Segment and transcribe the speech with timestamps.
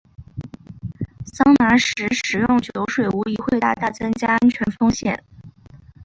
[1.25, 5.23] 桑拿时食用酒水无疑会大大增加安全风险。